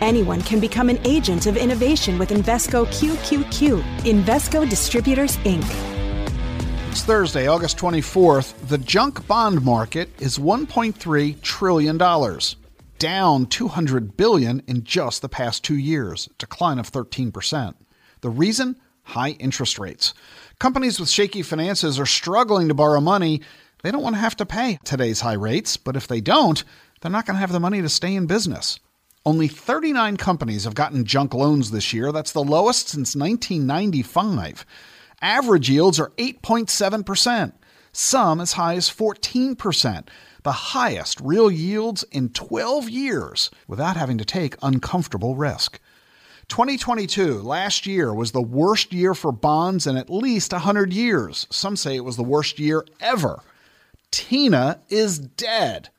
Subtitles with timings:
[0.00, 3.82] Anyone can become an agent of innovation with Invesco QQQ.
[4.00, 5.62] Invesco Distributors, Inc.
[6.90, 8.54] It's Thursday, August 24th.
[8.68, 11.98] The junk bond market is $1.3 trillion,
[12.98, 17.74] down 200 billion in just the past two years, decline of 13%.
[18.22, 18.76] The reason?
[19.02, 20.14] High interest rates.
[20.58, 23.42] Companies with shaky finances are struggling to borrow money.
[23.82, 26.64] They don't want to have to pay today's high rates, but if they don't,
[27.00, 28.80] they're not going to have the money to stay in business.
[29.26, 32.10] Only 39 companies have gotten junk loans this year.
[32.10, 34.64] That's the lowest since 1995.
[35.20, 37.52] Average yields are 8.7%,
[37.92, 40.08] some as high as 14%,
[40.42, 45.78] the highest real yields in 12 years without having to take uncomfortable risk.
[46.48, 51.46] 2022, last year, was the worst year for bonds in at least 100 years.
[51.50, 53.42] Some say it was the worst year ever.
[54.10, 55.90] Tina is dead.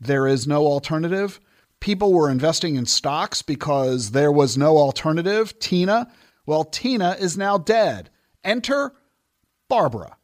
[0.00, 1.38] There is no alternative.
[1.84, 5.58] People were investing in stocks because there was no alternative.
[5.58, 6.10] Tina,
[6.46, 8.08] well, Tina is now dead.
[8.42, 8.94] Enter
[9.68, 10.16] Barbara.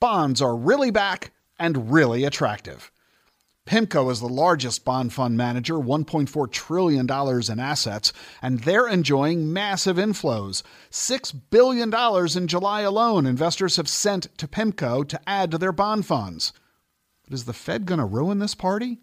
[0.00, 2.92] Bonds are really back and really attractive.
[3.64, 9.96] PIMCO is the largest bond fund manager, $1.4 trillion in assets, and they're enjoying massive
[9.96, 10.62] inflows.
[10.90, 11.90] $6 billion
[12.36, 16.52] in July alone, investors have sent to PIMCO to add to their bond funds.
[17.24, 18.98] But is the Fed going to ruin this party?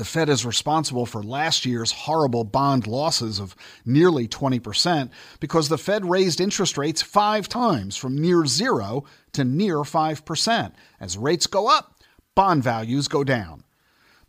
[0.00, 5.76] The Fed is responsible for last year's horrible bond losses of nearly 20% because the
[5.76, 10.72] Fed raised interest rates five times from near zero to near 5%.
[11.00, 12.02] As rates go up,
[12.34, 13.62] bond values go down.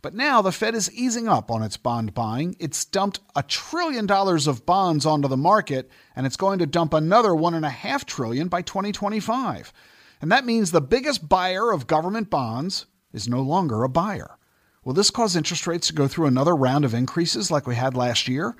[0.02, 2.54] But now the Fed is easing up on its bond buying.
[2.60, 6.92] It's dumped a trillion dollars of bonds onto the market, and it's going to dump
[6.92, 9.72] another one and a half trillion by 2025.
[10.20, 12.84] And that means the biggest buyer of government bonds
[13.14, 14.36] is no longer a buyer.
[14.84, 17.96] Will this cause interest rates to go through another round of increases like we had
[17.96, 18.56] last year?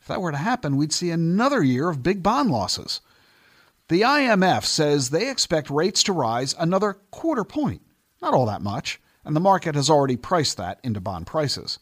[0.00, 3.00] If that were to happen, we'd see another year of big bond losses.
[3.88, 7.82] The IMF says they expect rates to rise another quarter point.
[8.20, 11.80] Not all that much and the market has already priced that into bond prices.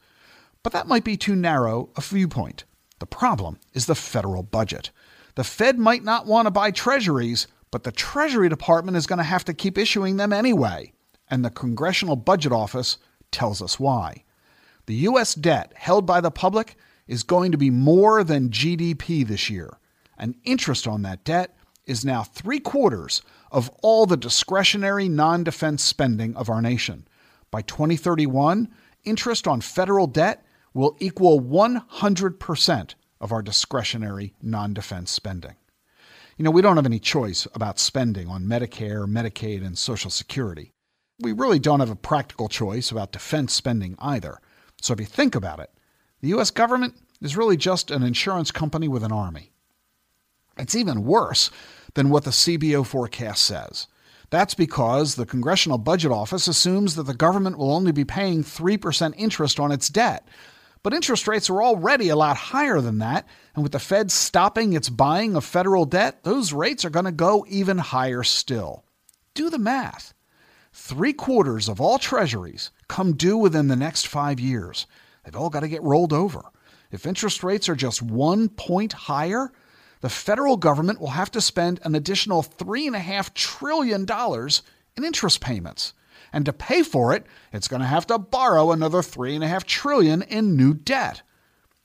[0.62, 2.64] But that might be too narrow a viewpoint.
[2.98, 4.90] The problem is the federal budget.
[5.34, 9.24] The Fed might not want to buy treasuries, but the Treasury Department is going to
[9.24, 10.92] have to keep issuing them anyway.
[11.28, 12.96] And the Congressional Budget Office
[13.34, 14.24] tells us why.
[14.86, 15.34] The U.S.
[15.34, 19.78] debt held by the public is going to be more than GDP this year,
[20.16, 25.82] and interest on that debt is now three quarters of all the discretionary non defense
[25.82, 27.06] spending of our nation.
[27.50, 28.68] By 2031,
[29.04, 35.56] interest on federal debt will equal 100% of our discretionary non defense spending.
[36.36, 40.73] You know, we don't have any choice about spending on Medicare, Medicaid, and Social Security.
[41.20, 44.40] We really don't have a practical choice about defense spending either.
[44.80, 45.70] So if you think about it,
[46.20, 46.50] the U.S.
[46.50, 49.52] government is really just an insurance company with an army.
[50.56, 51.50] It's even worse
[51.94, 53.86] than what the CBO forecast says.
[54.30, 59.14] That's because the Congressional Budget Office assumes that the government will only be paying 3%
[59.16, 60.26] interest on its debt.
[60.82, 64.72] But interest rates are already a lot higher than that, and with the Fed stopping
[64.72, 68.84] its buying of federal debt, those rates are going to go even higher still.
[69.34, 70.13] Do the math.
[70.76, 74.88] Three quarters of all treasuries come due within the next five years.
[75.22, 76.42] They've all got to get rolled over.
[76.90, 79.52] If interest rates are just one point higher,
[80.00, 84.04] the federal government will have to spend an additional $3.5 trillion
[84.96, 85.94] in interest payments.
[86.32, 90.56] And to pay for it, it's going to have to borrow another 3.5 trillion in
[90.56, 91.22] new debt.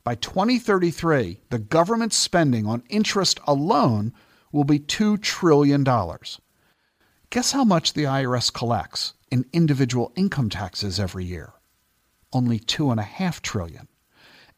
[0.03, 4.13] By 2033, the government's spending on interest alone
[4.51, 5.85] will be $2 trillion.
[7.31, 11.53] Guess how much the IRS collects in individual income taxes every year?
[12.33, 13.87] Only 2.5 trillion.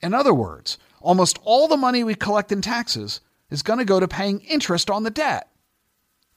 [0.01, 3.19] In other words, almost all the money we collect in taxes
[3.49, 5.49] is going to go to paying interest on the debt.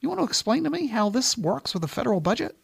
[0.01, 2.57] You want to explain to me how this works with the federal budget?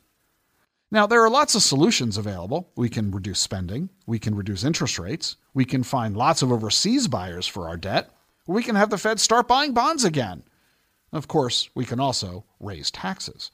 [0.91, 2.69] Now, there are lots of solutions available.
[2.75, 7.07] We can reduce spending, we can reduce interest rates, we can find lots of overseas
[7.07, 8.09] buyers for our debt,
[8.45, 10.43] we can have the Fed start buying bonds again.
[11.13, 13.51] Of course, we can also raise taxes.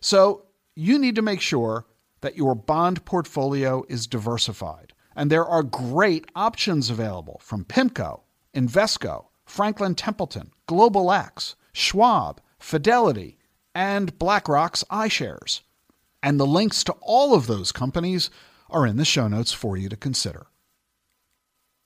[0.00, 1.86] So, you need to make sure
[2.20, 4.92] that your bond portfolio is diversified.
[5.16, 8.20] And there are great options available from PIMCO,
[8.54, 13.38] Invesco, Franklin Templeton, Global X, Schwab, Fidelity,
[13.74, 15.62] and BlackRock's iShares.
[16.22, 18.30] And the links to all of those companies
[18.70, 20.46] are in the show notes for you to consider.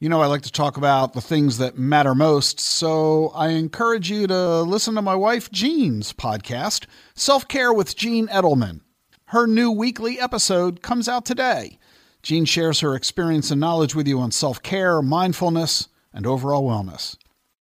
[0.02, 4.10] You know, I like to talk about the things that matter most, so I encourage
[4.10, 8.80] you to listen to my wife Jean's podcast, Self Care with Jean Edelman.
[9.26, 11.78] Her new weekly episode comes out today.
[12.20, 17.16] Jean shares her experience and knowledge with you on self care, mindfulness, and overall wellness.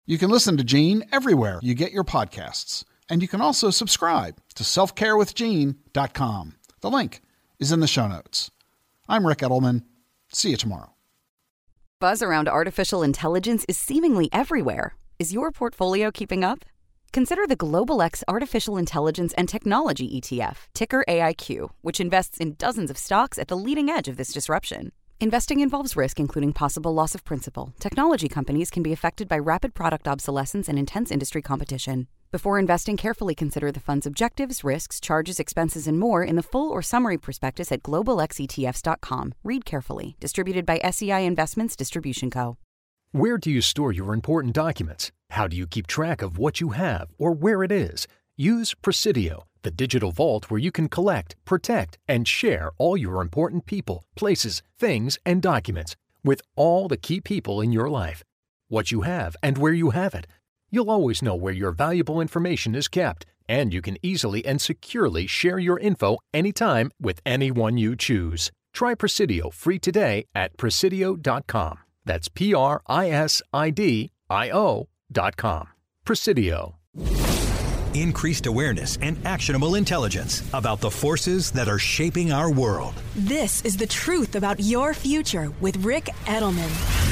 [0.07, 4.41] You can listen to Jean everywhere you get your podcasts, and you can also subscribe
[4.55, 6.55] to selfcarewithjean.com.
[6.79, 7.21] The link
[7.59, 8.49] is in the show notes.
[9.07, 9.83] I'm Ric Edelman.
[10.33, 10.95] See you tomorrow.
[12.01, 14.95] Buzz around artificial intelligence is seemingly everywhere.
[15.19, 16.65] Is your portfolio keeping up?
[17.13, 22.89] Consider the Global X Artificial Intelligence and Technology ETF, ticker AIQ, which invests in dozens
[22.89, 24.93] of stocks at the leading edge of this disruption.
[25.21, 27.75] Investing involves risk, including possible loss of principal.
[27.79, 32.07] Technology companies can be affected by rapid product obsolescence and intense industry competition.
[32.31, 36.71] Before investing, carefully consider the fund's objectives, risks, charges, expenses, and more in the full
[36.71, 39.35] or summary prospectus at globalxetfs.com.
[39.43, 40.15] Read carefully.
[40.19, 42.57] Distributed by SEI Investments Distribution Co.
[43.11, 45.11] Where do you store your important documents?
[45.29, 48.07] How do you keep track of what you have or where it is?
[48.37, 53.65] Use Prisidio, the digital vault where you can collect, protect, and share all your important
[53.65, 58.23] people, places, things, and documents with all the key people in your life.
[58.67, 60.27] What you have and where you have it.
[60.69, 65.27] You'll always know where your valuable information is kept, and you can easily and securely
[65.27, 68.51] share your info anytime with anyone you choose.
[68.73, 71.79] Try Prisidio free today at prisidio.com.
[72.05, 75.67] That's P R I S I D I O.com.
[76.05, 77.40] Prisidio.
[77.93, 82.93] Increased awareness and actionable intelligence about the forces that are shaping our world.
[83.17, 87.10] This is the truth about your future with Ric Edelman.